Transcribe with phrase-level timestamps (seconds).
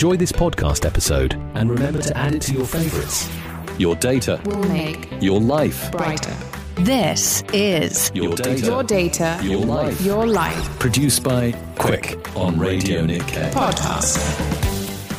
[0.00, 3.28] Enjoy this podcast episode and remember to add it to your favorites.
[3.76, 6.34] Your data, will make your life, brighter.
[6.76, 10.00] This is your data, your data, your life.
[10.00, 13.52] your life Produced by Quick on Radio Nikkei.
[13.52, 14.16] podcast.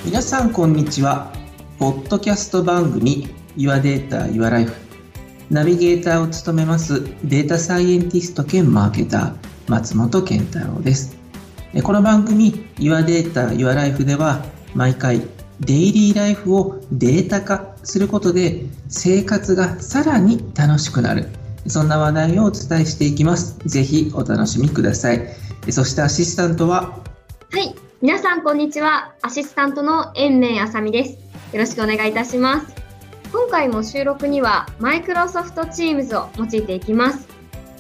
[0.04, 1.32] 皆さんこんにちは
[1.78, 4.74] ポッドキャスト番組 Your Data Your Life
[5.52, 9.36] ナビゲーターを務めますデータサイエンティスト兼マーケター
[9.68, 11.16] 松本健太郎です
[11.76, 14.44] えこの番組 Your Data Your Life では
[14.74, 15.22] 毎回
[15.60, 21.28] デイリーライフをデータ化することで生活がさらに楽しくなる
[21.68, 25.28] そんな話題をお伝えしていきますぜひお楽しみください
[25.68, 26.98] えそしてアシスタントは？
[27.52, 27.76] はい。
[28.02, 29.14] 皆さん、こんにちは。
[29.22, 31.12] アシスタントの延命あさみです。
[31.54, 32.74] よろしくお願いいたします。
[33.32, 37.28] 今回も収録には、マイクロソフト Teams を用いていきます。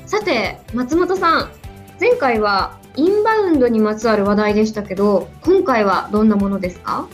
[0.06, 1.52] さて、松本さん。
[2.00, 7.08] 前回は、インバウンドにまつわる話題でしたけど、今回はどんなものですか？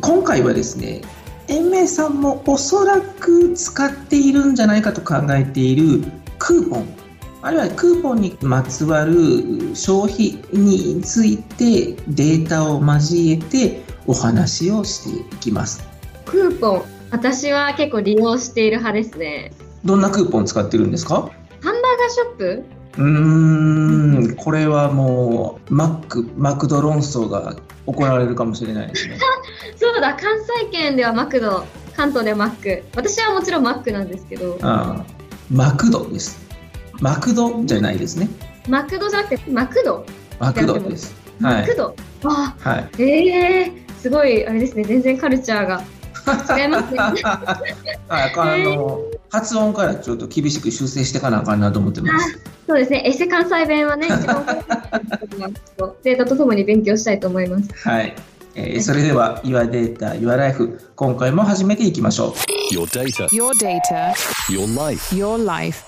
[0.00, 1.00] 今回はですね
[1.48, 6.04] 延命さんもおそらく使っているんじゃないかと考えている
[6.38, 6.86] クーポン
[7.40, 9.14] あるいはクーポンにまつわる
[9.74, 15.82] 消費についてデータを交えてお話をしていきます
[16.24, 16.82] クーポン。
[17.10, 19.52] 私は結構利用している派ですね。
[19.84, 21.14] どんなクーポン使ってるんですか？
[21.14, 21.28] ハ
[21.60, 22.64] ンバーガーショップ？
[22.98, 29.18] うーんこれはもうマックマクド論争が行われるかもしれないですね。
[29.76, 30.30] そうだ、関
[30.60, 31.64] 西圏ではマクド、
[31.96, 32.82] 関東ではマック。
[32.96, 35.04] 私はもちろんマックなんですけど、ああ
[35.50, 36.38] マクドです。
[37.00, 38.28] マクドじゃないですね。
[38.68, 40.04] マクドじゃなくてマクド？
[40.40, 41.14] マクドです。
[41.40, 41.60] はい。
[41.60, 41.94] マクド、
[42.24, 42.90] あはい。
[43.02, 45.82] ええすごいあれですね全然カルチャーが。
[46.58, 46.98] 違いますね。
[48.08, 52.38] はい、あの、発音からちょっと厳しく修正していかなあかんなと思ってます。
[52.66, 54.44] そうですねエセ関西弁はね一番
[56.02, 58.14] データとともに勉強したいと思いますはい。
[58.56, 62.34] えーそれでは、Your Data, Your Life、今回も始めていきましょ
[62.72, 64.12] Your data, Your data,
[64.48, 65.14] your life.
[65.14, 65.84] your life.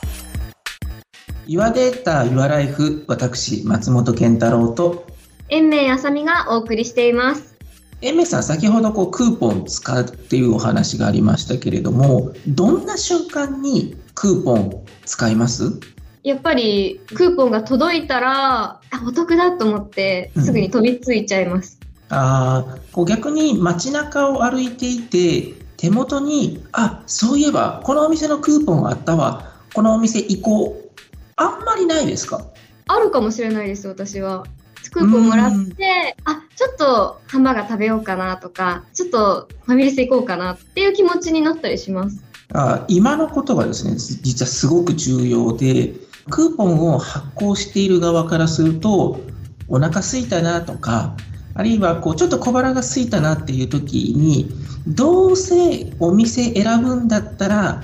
[1.47, 1.51] う。
[1.51, 5.07] Your Data, Your Life、私、松本健太郎と、
[5.49, 7.58] 延命あさみがお送りしています
[8.01, 15.81] エメさん、先ほどこうクーポン使うっていうお話がありましたけれども、どんな瞬間にクーポン使います？
[16.23, 29.55] やっぱりクーポンが届いたらあお得だと思ってすぐに飛びついちゃいます、あーこう逆に街中を歩いていて手元にあそういえばこのお店のクーポンあったわ。
[29.75, 30.89] このお店行こう。
[31.35, 32.45] あんまりないですか？
[32.87, 34.45] あるかもしれないです私は
[34.91, 42.23] クーポンもらってあちょっとハンバーガー食べようかなとかちょっとファミレス行こうかなっていう気持ちになったりします。
[42.55, 43.97] あ今のことがですね。
[43.97, 45.93] 実はすごく重要で
[46.31, 49.21] クーポンを発行している側からすると
[49.69, 51.15] お腹空いたなとか
[51.55, 54.49] あるいはこうちょっと小腹が空いたなっていう時に
[54.87, 57.83] どうせお店選ぶんだったら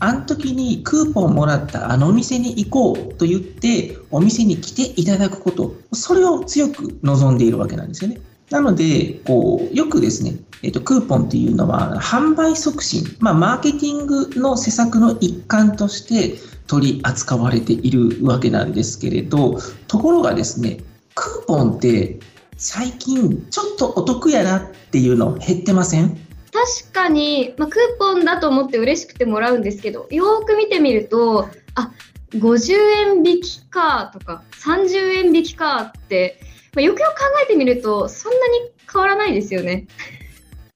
[0.00, 8.20] あの時にクーポンもらったあのお店に行こうと言ってお店に来ていただくことそれを強く望んでいるわけなんですよね。
[8.50, 20.78] なのでこうよくですね、えっとクーポンっていうのは販売促進、まあ、マーケティングの施策の一環として取り扱われているわけなんですけれどところがですね
[21.14, 22.18] クーポンって
[22.56, 26.18] 最近ちょっとお得やなっていうの減ってません？
[26.54, 31.90] 確かに、まあ、クーポンだと思って嬉しくてもらうんですけどよーく見てみるとあ
[32.30, 36.38] 50円引きかとか30円引きかって、
[36.74, 39.86] まあ、よくよく考えてみるとそんなに変わらないですよね。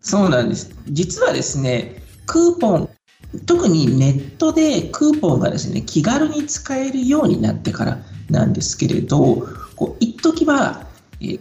[0.00, 0.74] そうなんです。
[0.88, 2.88] 実はですね、クーポン、
[3.46, 7.98] 特にネットでクーポンがですね、気軽に使えるようになってから
[8.30, 9.46] なんですけれど、
[9.76, 10.86] こう一時は、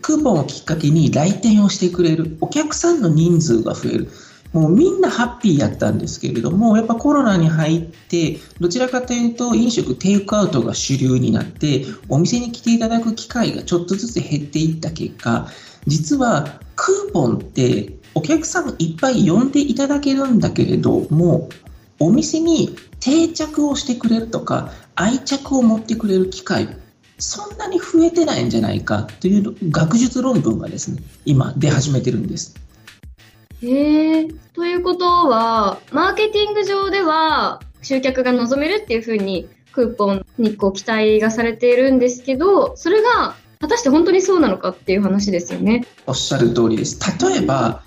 [0.02, 4.12] クーポンをきっかけに来店をしてくれるお客さんの人数が増える。
[4.58, 15.48] もうみんなハッピーやったんですけれども、やっぱコロナに入って、どちらかというと飲食テイクアウトが主流になって、お店に来ていただく機会がちょっとずつ減っていった結果、
[15.86, 21.50] 実はクーポンってお客さんいっぱい呼んでいただけるんだけれども、
[22.00, 26.68] お店に定着をしてくれるとか、愛着を持ってくれる機会、
[27.20, 32.56] そんなに増えてないんじゃないかという学術論文がですね、今出始めてるんです。
[33.64, 45.86] へえということはマーケティング上では集客が望めるっていうふうにクーポンにこう期待がされているんですけどそれが果たして本当にそうなのかっていう話ですよね。
[46.06, 47.00] おっしゃる通りです。
[47.26, 47.82] 例えば、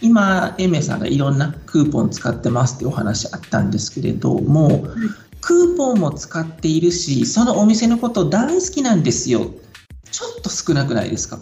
[0.00, 4.84] 今、エメさんがいろんなクーポン使ってますっていうお話あったんですけれども、
[5.40, 9.46] クーポンも使っているし、そのお店のこと大好きなんですよ。
[10.12, 11.40] ちょっと少なくないですか？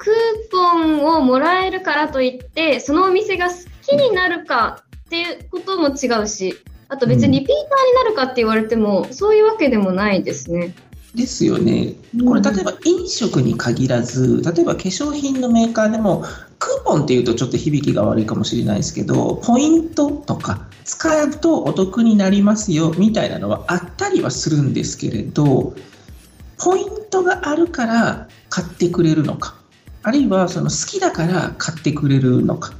[0.00, 3.54] クーポンをもらえるからといって、そのお店が好
[3.86, 6.54] きになるかっていうことも違うし、
[6.88, 7.68] あと別にリピーターに
[8.02, 10.74] なるかって言われても、そういうわけでもないですね。
[11.14, 11.96] ですよね。
[12.26, 16.24] これ例えば飲食に限らず、例えば化粧品のメーカーでも、
[16.58, 25.74] クーポンっていうとちょっと響きが悪いかもしれないですけど、ポイントとか使うとお得になりますよみたいなのはあったりはするんですけれど、
[26.56, 29.59] ポイントがあるから買ってくれるのか、
[30.02, 32.72] あるいはその好きだから買ってくれるのか。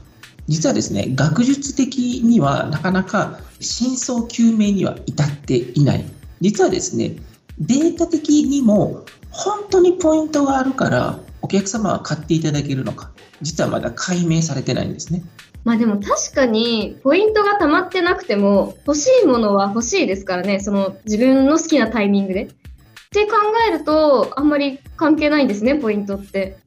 [0.48, 6.04] 実はですね、学術的にはなかなか真相究明には至っていない。
[6.40, 7.16] 実はですね、
[7.60, 13.10] データ的にも本当にポイントがあるからお客様は買っていただけるのか
[13.42, 15.22] 実はまだ解明されてないんですね
[15.64, 22.44] まあでも確かにポイントが溜まってなくても欲しいものは欲しいですからねその自分の好きなタイミングで。
[22.44, 23.38] って考
[23.68, 26.58] えるとあんまり関係ないんですねポイントって。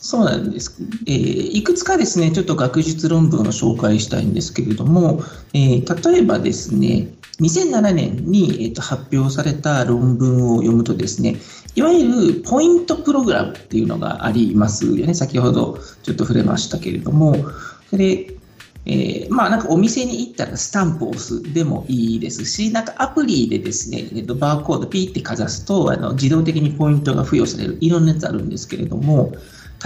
[0.00, 0.76] そうなんです、
[1.06, 5.20] えーいくつかですねちょっと学術論文を紹介したいんですけれども、
[5.52, 7.08] えー例えばですね
[7.40, 11.36] 2007年に、えーと発表された論文を読むとですね
[11.74, 15.14] いわゆるポイントプログラムっていうのがありますよね。
[15.14, 17.36] 先ほどちょっと触れましたけれども。
[17.90, 18.34] それ
[18.86, 27.78] えーまあなんかお店に行ったらスタンプを押すでもいいですし、なんかアプリでですね、えっと、バーコードピーってかざすとあの自動的にポイントが付与される。
[27.80, 29.32] いろんなやつあるんですけれども、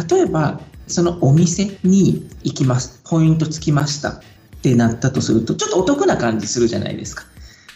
[0.09, 4.21] 例えばそのお店に行きます、ポイントつきましたっ
[4.63, 7.25] てなったとすると、ちょっとお得な感じするじゃないですか。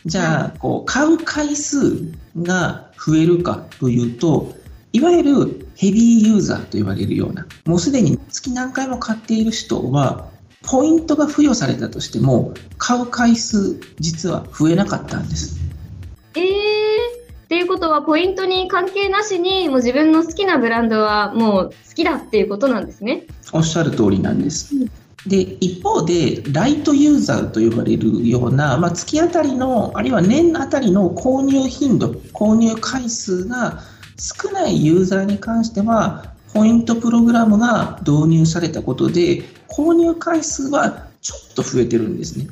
[0.05, 4.55] じゃあ、こう買う回数が増えるかというと、
[4.93, 10.29] いわゆるヘビーユーザーと言われるような、もうすでに月何回も買っている人は、
[10.63, 15.59] ポイントが付与されたとしても、買う回数、実は増えなかったんです。
[16.35, 16.68] えー、
[17.79, 23.25] ことはポイントに関係なしにもう自分の好きなブランドはもう好きだっていうことなんですね。
[23.53, 24.75] おっしゃる通りなんです。
[25.27, 33.81] で一方で、ライトユーザーと呼ばれるような、まあ、月あたりの、あるいは年あたりの購入頻度、購入回数が
[34.17, 42.47] 少ないユーザーに関しては、ポイントプログラムが導入されたことで、購入回数はちょっと増えてるんですね。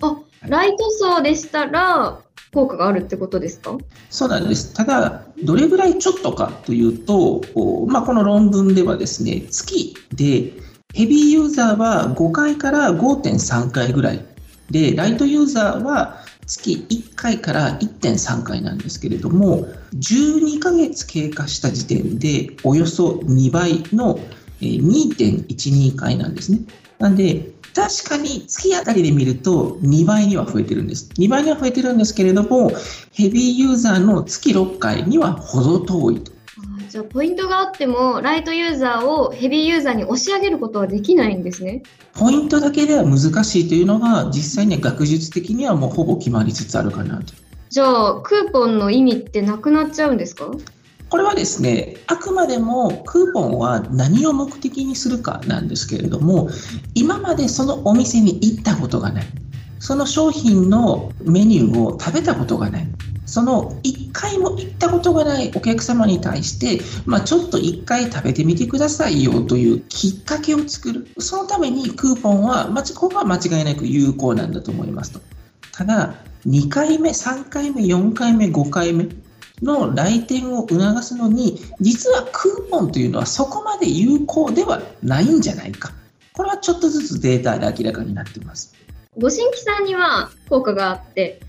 [0.00, 2.18] あライト層でしたら
[2.56, 3.76] 効果があるってことですか？
[4.08, 4.72] そうなんです。
[4.72, 7.42] ただ、どれぐらいちょっとかというと、
[7.86, 10.52] まあ、この論文ではですね、月で
[10.94, 14.24] ヘビーユーザーは5回から5.3回ぐらい
[14.70, 24.18] で、ライトユーザーは月1回から1.3回なんですけれども、12ヶ月経過した時点でおよそ2倍の
[24.60, 26.60] 2.12回なんですね。
[26.98, 31.10] なんで、確かに月あたりで見ると2倍には増えてるんです。
[31.18, 32.72] 2倍には増えてるんですけれども、
[33.12, 36.32] ヘビーユーザーの月6回には程遠いと。
[36.88, 41.82] じゃあポイントがあってもライトユーザーをヘビーユーザーに押し上げることはできないんですね。
[42.14, 47.34] ポイントだけでは難しいというのが、実際には学術的にはもうほぼ決まりつつあるかなと。
[47.68, 50.50] じゃあクーポンの意味ってなくなっちゃうんですか？
[51.08, 56.48] これはですね、あくまでもクーポンは何を目的にするかなんですけれども、
[56.94, 59.26] 今までそのお店に行ったことがない、
[59.78, 62.88] その商品のメニューを食べたことがない、
[63.24, 75.20] その1回も行ったことがないお客様に対して、まあ、ちょっと1回食べてみてくださいよというきっかけを作る、そのためにクーポンは、まあ、ここは間違いなく有効なんだと思いますと。
[75.72, 76.14] ただ、
[76.46, 79.08] 2回目、3回目、4回目、5回目
[79.62, 85.92] の来店を促すのに、実はクーポンというのはそこまで有効ではないんじゃないか。
[86.32, 88.74] これはちょっとずつデータで明らかになっています。
[89.18, 91.40] ご新規さんには効果があって、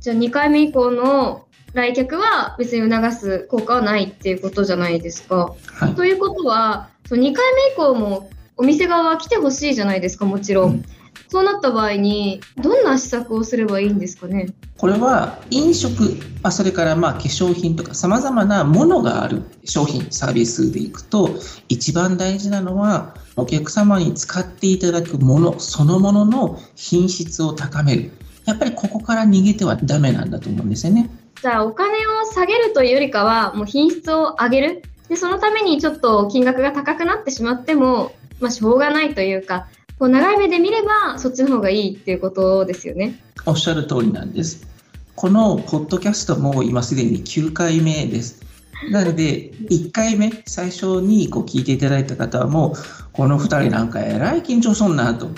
[0.00, 5.54] じゃあ2回目以降の来客は別に促す効果はないっていうことじゃないですか。
[5.72, 5.94] はい。
[5.94, 10.70] ということは、その2回目以降もお店側は来てほしいじゃないですか、もちろん。
[10.72, 10.84] うん
[11.28, 14.48] そうなった場合に、どんな施策をすればいいんですかね？
[14.78, 16.02] これは飲食、
[16.42, 21.30] まあ、それからまあ化粧品とかさまざまなものがある商品、サービスでいくと、
[21.68, 28.12] 一番大事なのは、お客様に使っていただくものそのものの品質を高める。
[28.46, 31.10] やっぱりここから逃げてはダメなんだと思うんですよね。
[31.40, 34.82] じゃあ、お金を下げるというよりかは、もう品質を上げる。
[35.08, 39.68] で、そのためにちょっと金額が高くなってしまっても、まあ、しょうがないというか、
[40.00, 43.22] こう長い目で見れば、そっちの方がいいっていうことですよね。
[43.44, 44.66] おっしゃる通りなんです。
[45.14, 48.42] このポッドキャストも今すでに9回目です。
[48.90, 52.72] なので、1回目、最初にこう聞いていただいた方はもう、
[53.12, 55.28] この2人なんかえらい緊張そんなと、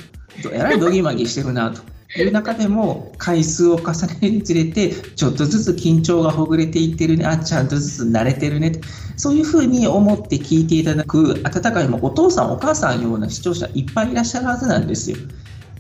[0.53, 1.83] えらいドギマギしてるなと
[2.21, 8.73] いう中でも回数を重ねるにつれてちょっとずつ緊張がほぐれていってるねあちゃんとずつ慣れてるね
[9.17, 15.17] そういうふうに思って聞いていただく温かいもお父さんお母さんような視聴者いっぱいいらっしゃるはずなんですよ。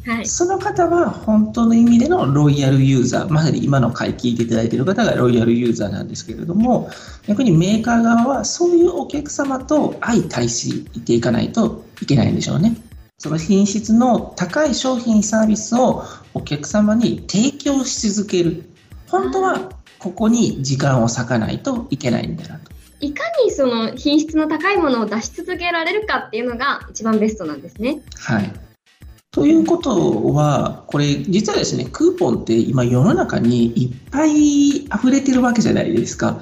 [0.06, 0.26] はい。
[0.26, 6.90] その方は本当の意味でのロイヤルユーザー、まさに今の回聞いていただいている方がロイヤルユーザーなんですけれども、
[7.26, 12.74] 逆にメーカー側はそういうお客様と相対していかないといけないんでしょうね。
[13.22, 16.02] その品質の高い商品サービスを
[16.34, 18.64] お客様に提供し続ける。
[19.06, 22.72] 本当はここに時間を割かないといけないんだなと。
[22.98, 28.00] いかにその品質の高いものを出し続けられるかっていうのが一番ベストなんですね。
[28.16, 28.52] はい。
[29.30, 36.40] ということは、これ実はですね、クーポンって今世の中にいっぱい溢れてるわけじゃないですか。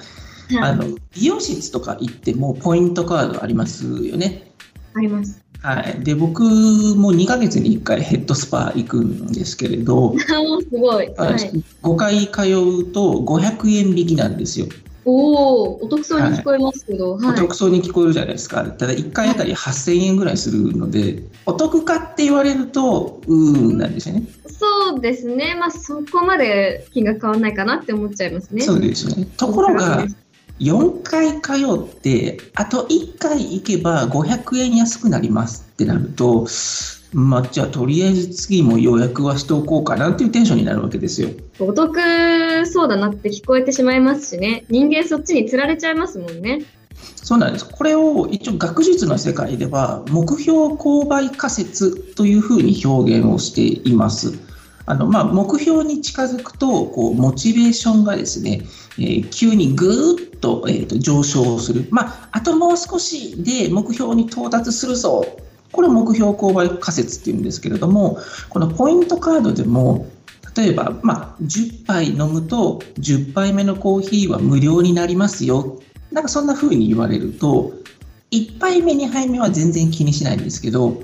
[0.62, 4.54] あの美容室とか行ってもポイントカードありますよね。
[4.94, 5.50] あります。
[5.62, 10.26] はい、で僕も2ヶ月に1回ヘッドスパ行くんですけれど、 す
[10.71, 11.07] ごい。
[11.17, 11.64] はい。
[11.83, 12.43] 5回通
[12.81, 14.67] うと500円引きなんですよ。
[15.05, 17.37] おお、お得そうに聞こえますけど、おはい。
[17.37, 18.64] 得そうに聞こえるじゃないですか。
[18.64, 24.25] ただ1回あたり8000円ぐらいするので、お得かって言われると、うーんなんですよね。
[24.47, 25.57] そうですね。
[25.59, 28.62] まあそこまで金額変わらないかなって思っちゃいますね。
[28.62, 29.26] そうですよね。
[29.37, 30.05] ところが、
[30.61, 36.47] 4回通って、あと1回行けば500円安くなりますってなると、
[37.12, 41.31] まあ、じゃあとりあえず次も予約はしておこうかなっていうテンションになるわけですよ。
[41.59, 44.64] お得そうだなって聞こえてしまいますしね。
[44.69, 46.61] 人間そっちに釣られちゃいますもんね。
[47.17, 47.69] そうなんです。
[47.69, 54.50] これを一応学術の世界では目標購買仮説というふうに表現をしています。
[54.90, 58.62] あのまあ、目標に近づくとこうモチベーションがですね、
[58.99, 65.25] えー急にぐーっと,、えーと上昇する、まあ、あともう少しで目標に到達するぞ。
[65.73, 68.18] これを目標購買仮説っていうんですけれども
[68.49, 70.09] このポイントカードでも
[70.56, 75.80] 例えば、まあ、10杯飲むと10杯目のコーヒーは無料になりますよ。
[76.11, 77.73] なんかそんな風に言われると
[78.32, 81.00] 1杯目2杯目は全然気にしないんですけど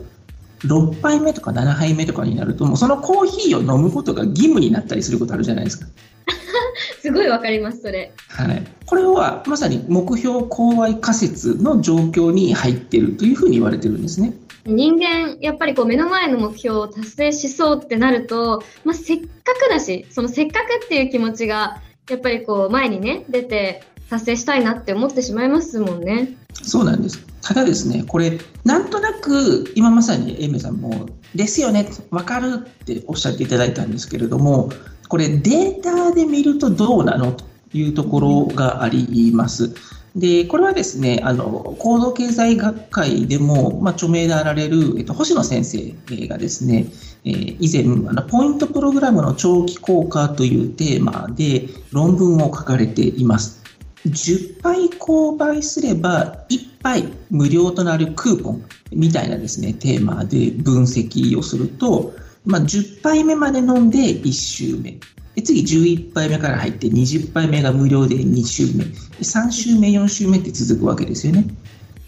[0.61, 5.87] 6杯目とか7杯目とかになるともうそのコーヒーを飲むことが義務になったりすることあるじゃないですか。
[7.01, 8.13] すごいわかります、それ。
[8.29, 14.33] はい、これはまさに目標購買仮説の状況に入っているというふうに言われてるんですね。
[14.67, 26.37] 人間、やっぱりこう目の前の目標を達成しそうってなると、まあ、せっかくだし、そのせっかくっていう気持ちが、やっぱりこう前にね、出て達成したいなって思ってしまいますもんね。
[26.53, 27.25] そうなんです。
[27.43, 34.71] ただですね、これ、なんとなく、今まさにエイメさんも、ですよね、わかるっておっしゃっていただいたんですけれども、
[35.09, 39.75] これ、データで見るとどうなのというところがあります。
[40.15, 45.95] で、これはですね、あの、行動経済学会でも、まあ、著名であられる、えっと、星野先生
[46.27, 46.87] がですね、
[47.25, 53.66] えー以前あの、ポイントプログラムの長期効果というテーマで論文を書かれています。
[54.11, 64.99] 10杯購買すれば1杯無料となるクーポンみたいなですね、テーマで分析をすると、まあ、10杯目まで飲んで1周目。
[65.35, 68.85] で次11杯目から入って20杯目が無料で2周目。
[68.85, 71.45] 3周目、4周目って続くわけですよね。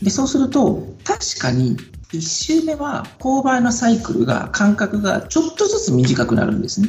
[0.02, 1.76] で、そうすると、確かに
[2.12, 6.88] 1周目は購買のサイクルが、間隔がちょっとずつ短くなるんですね。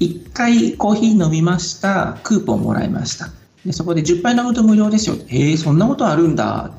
[0.00, 3.30] 1回コーヒー飲みました、クーポンもらいました。
[3.66, 5.16] でそこで10杯飲むと無料ですよ。
[5.26, 6.70] へえ、そんなことあるんだ。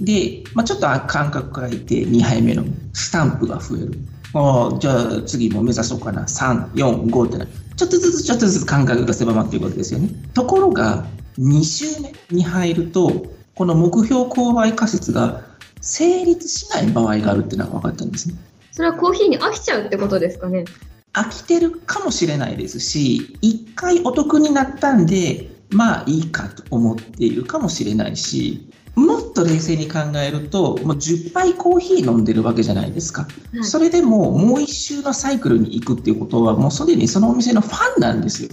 [0.00, 3.98] で、まあ、ちょっと間隔空いて2杯目のスタンプが増える。
[4.34, 6.24] ああ、じゃあ次も目指そうかな。
[6.24, 7.46] 3、4、5ってな。
[7.46, 10.10] ちょっとずつちょっとずつ間隔が狭まっていくわけですよね。
[10.34, 11.06] ところが、
[11.38, 15.42] 2周目に入ると、この目標購買仮説が
[15.80, 18.34] 成立しない場合があるっていうのが分かったんですね。
[18.72, 20.66] それはコーヒーに飽きちゃうってことですかね？
[21.14, 33.22] 飽きてるかもしれないですし、1回お得になったんで、まあいいかと思っているかもしれないし、もっと冷静に考えると、もう10杯コーヒー飲んでるわけじゃないですか。
[33.22, 33.28] は
[33.60, 38.50] いそれでももう一周のサイクルに行くっていうことは、もうすでにそのお店のファンなんですよ。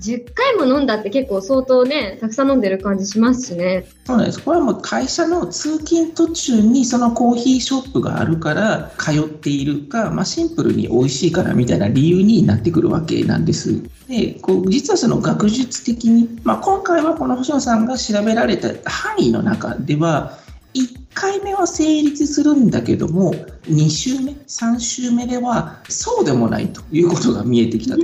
[0.00, 3.86] 10回も飲んだって結構相当ね、たくさん飲んでる感じしますしね。
[4.04, 4.42] そうなんです。
[4.42, 13.82] これはもう会社の通勤途中にそのコーヒーショップがあるから通っているか、まあ、シンプルに美味しいからみたいな理由になってくるわけなんです。
[14.08, 20.38] で、こう実はその学術的に、まあ、今回はこの星野さんが調べられた範囲の中では、
[20.74, 23.32] 1回目は成立するんだけども、
[23.68, 28.02] 2週目、3週目ではそうでもないということが見えてきたと。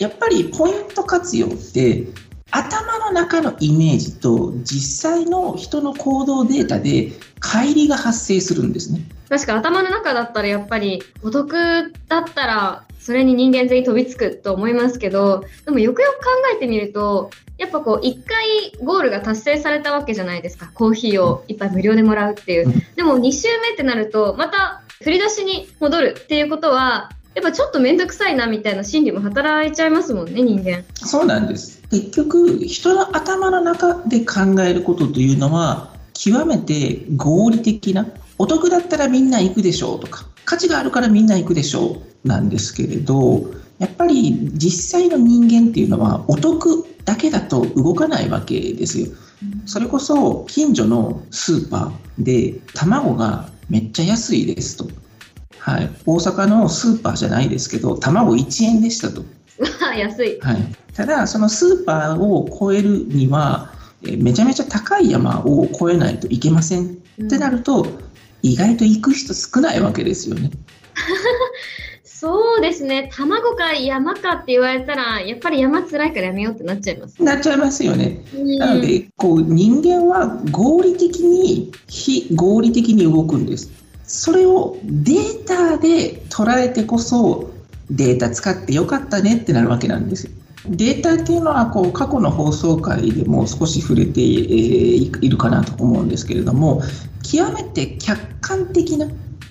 [0.00, 2.06] やっぱりポイント活用って
[2.50, 9.02] 頭の中のイメージと実際の人の行動データで乖離が発生するんですね。
[9.28, 20.70] 確か頭の中だったらやっぱりお得だったらそれに人間全員飛びつくと思いますけど、でもよくよく考えてみると、やっぱこう、一回ゴールが達成されたわけじゃないですか。
[20.74, 22.72] コーヒーをいっぱい無料でもらうっていう。
[22.96, 30.82] でも2周目ってなると、また振り出しに戻るっていうことは、やっぱちょっと面倒くさいなみたいな心理も働いちゃいますもんね、人間。
[30.94, 31.80] そうなんです。
[31.90, 38.06] 結局、人の頭の中で考えることというのは、極めて合理的な、
[38.38, 49.06] お得だったらみんな行くでしょうとか、価値があるからみんな行くでしょうなんですけれど、やっぱり実際の人間っていうのは、お得だけだと動かないわけですよ。
[49.66, 54.88] それこそ近所のスーパーで卵がめっちゃ安いですと。
[55.60, 59.24] はい、大阪のスーパーじゃないですけど、卵1円でしたと。
[59.96, 60.38] 安い。
[60.40, 63.72] はい、ただ、そのスーパーを越えるには、
[64.06, 67.86] えめちゃめちゃ高い山を越えないといけません、うんってなると、
[68.42, 70.50] 意外と行く人少ないわけですよね。
[72.02, 73.10] そうですね。
[73.14, 77.22] 卵か山かって言われたら、やっぱり山辛いからやめようってなっちゃいます。
[77.22, 78.22] なっちゃいますよね。
[78.34, 83.79] うんなので、こう人間は合理的に非合理的に動くんです。
[84.12, 87.52] それをデータで捉えてこそ
[87.92, 90.32] データ使ってよかったねってなるわけなんですよ。
[90.66, 96.82] データっていうのはこう過去の放送回でも少し触れているかなと思うんですけれども
[97.22, 99.06] 極めて客観的な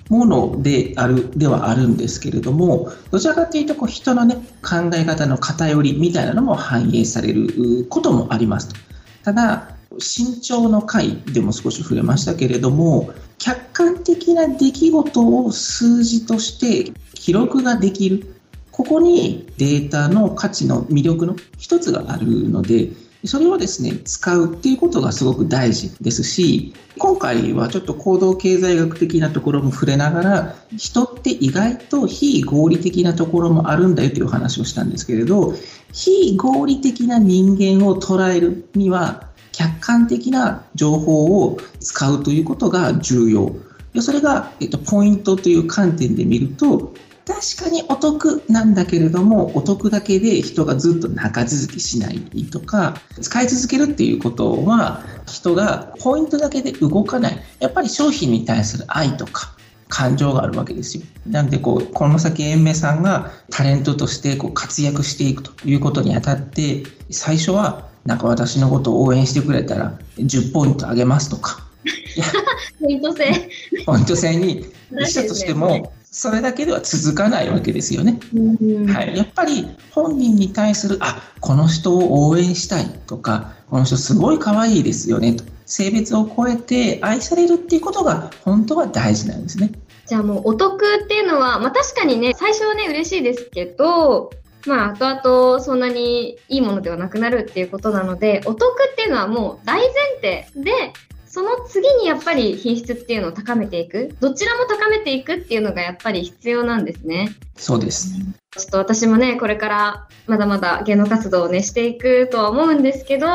[0.09, 8.75] ものであるではあるんですけれどもどちらかというとこう人の、ね、考え方の偏りみたいなのも反映されることもありますと。
[9.23, 18.35] ただ身長の回でも少し触れましたけれども客観的な出来事を数字として記録ができる。
[18.71, 22.91] ここにデータの価値の魅力の一つがあるので
[23.25, 35.53] それをですね使うっていうことがすごく大事ですし今回はちょっと行動経済学的なところも触れながら人って意外と非合理的なところもあるんだよという話をしたんですけれど
[35.91, 39.28] 非合理的な人間を捉えるには
[39.59, 43.53] 客観的な情報を使うということが重要。
[43.93, 46.93] でそれが、えっと、ポイントという観点で見ると、
[47.25, 57.37] 確かにお得なんだけれども、お得だけで人がずっと長続きしないとか、使い続けるっていうことは、人がポイントだけで動かない。
[57.59, 59.57] やっぱり商品に対する愛とか、
[59.89, 61.03] 感情があるわけですよ。
[61.27, 71.59] なんでこう、この先延命さんがタレントとしてこう活躍していくということにあたって、最初はなんか私のことを応援してくれたら10ポイントあげますとか、
[72.81, 73.49] ポイント制。
[73.85, 74.65] ポイント制に
[75.05, 78.19] したとしても、それだけでは続かないわけですよね。
[78.33, 89.71] うんはい、やっぱり本人に対する、あこの人を応援したいとか、この人すごい可愛いですよねと、性別を超えて愛されるっていうことが本当は大事なんですね。
[90.07, 94.31] じゃあもうお得っていうのは、まあ確かにね、最初はね、嬉しいですけど、
[94.65, 100.93] まあ後々そんなにいいものではなくなるっていうことなので、お得っていうのはもう大前提で、
[101.29, 104.15] その次にやっぱり品質っていうのを高めていく。
[104.19, 107.29] どちらも高めていくっていうのがやっぱり必要なんですね。
[107.55, 108.15] そうです。
[108.51, 113.27] ちょっと私もね、これからまだまだ芸能活動をね、していくとは思うんですけど、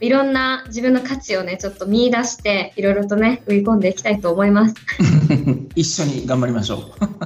[0.00, 4.76] いろんな自分の価値をね、ちょっと見出して、いろいろとね、売り込んでいきたいと思います。
[5.74, 6.80] 一緒に頑張りましょう。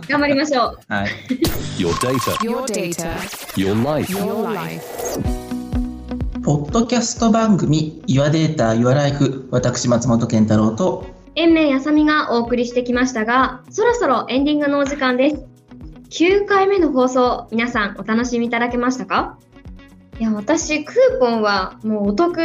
[0.09, 0.79] 頑張りましょう。
[0.93, 1.09] はい。
[1.79, 3.17] Your data, Your data,
[3.57, 4.13] your life.
[4.13, 4.83] your life.
[6.45, 11.05] ポッドキャスト番組 Your Data, Your Life 私松本健太郎と
[11.35, 15.45] 延命あさみがお送りしてきましたが、そろそろエンディングのお時間です。
[16.11, 19.39] 9回目の放送、皆さんお楽しみいただけましたか？
[20.19, 22.39] いや、私、クーポンはもうお得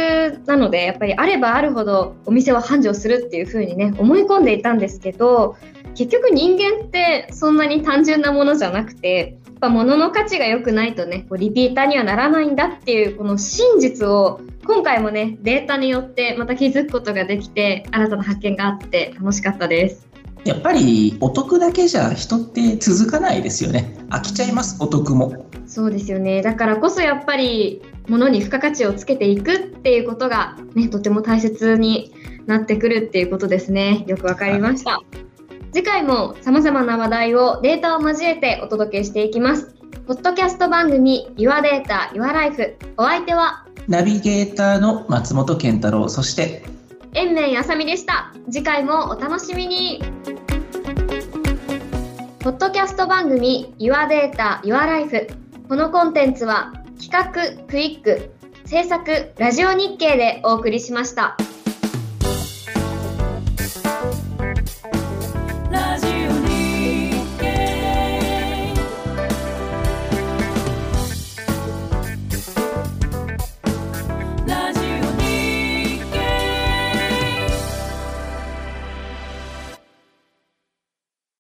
[0.46, 5.56] なので、やっぱりあればあるほどお店は繁盛するっていう風にね、思い込んでいたんですけど、
[5.94, 20.08] 結局人間ってそんなに単純なものじゃなくて、やっぱ物の価値が良くないとね、こうリピーターにはならないんだっていうこの真実を今回もね、データによってまた気づくことができて、新たな発見があって楽しかったです。
[20.44, 26.42] やっぱりお得だけじゃ人って続かないですよね飽きちゃいますお得もそうですよね。
[26.42, 32.12] だからこそやっぱり物に付加価値をつけていくっていうことがね、とても大切に
[32.46, 34.04] なってくるっていうことですね。
[34.06, 35.00] よくわかりました。
[35.72, 39.74] 次回も様々な話題をデータを交えてお届けしていきます。
[40.06, 46.62] ポッドキャスト番組 Your Data, Your Life お相手はナビゲーターの松本健太郎そして
[47.14, 48.34] 延命あさみでした。
[48.50, 50.02] 次回もお楽しみに。
[52.40, 55.28] ポッドキャスト番組 Your Data, Your Life
[55.68, 58.30] このコンテンツは企画クイック
[58.66, 61.36] 制作ラジオ日経でお送りしました。